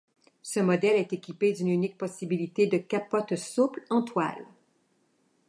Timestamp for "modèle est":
0.59-1.13